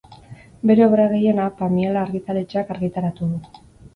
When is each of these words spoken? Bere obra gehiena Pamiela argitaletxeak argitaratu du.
Bere 0.69 0.85
obra 0.85 1.03
gehiena 1.11 1.45
Pamiela 1.59 2.03
argitaletxeak 2.05 2.75
argitaratu 2.79 3.29
du. 3.35 3.63